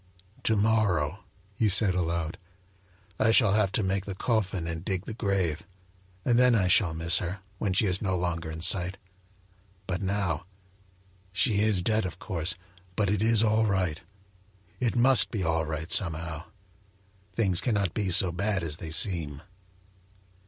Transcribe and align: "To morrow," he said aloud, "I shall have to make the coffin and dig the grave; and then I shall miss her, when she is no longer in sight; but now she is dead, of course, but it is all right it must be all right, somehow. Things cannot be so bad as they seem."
"To 0.45 0.55
morrow," 0.55 1.19
he 1.53 1.69
said 1.69 1.93
aloud, 1.93 2.39
"I 3.19 3.29
shall 3.29 3.53
have 3.53 3.71
to 3.73 3.83
make 3.83 4.05
the 4.05 4.15
coffin 4.15 4.65
and 4.67 4.83
dig 4.83 5.05
the 5.05 5.13
grave; 5.13 5.61
and 6.25 6.39
then 6.39 6.55
I 6.55 6.67
shall 6.69 6.95
miss 6.95 7.19
her, 7.19 7.41
when 7.59 7.73
she 7.73 7.85
is 7.85 8.01
no 8.01 8.17
longer 8.17 8.49
in 8.49 8.61
sight; 8.61 8.97
but 9.85 10.01
now 10.01 10.47
she 11.31 11.59
is 11.59 11.83
dead, 11.83 12.07
of 12.07 12.17
course, 12.17 12.55
but 12.95 13.11
it 13.11 13.21
is 13.21 13.43
all 13.43 13.67
right 13.67 14.01
it 14.79 14.95
must 14.95 15.29
be 15.29 15.43
all 15.43 15.67
right, 15.67 15.91
somehow. 15.91 16.45
Things 17.33 17.61
cannot 17.61 17.93
be 17.93 18.09
so 18.09 18.31
bad 18.31 18.63
as 18.63 18.77
they 18.77 18.89
seem." 18.89 19.43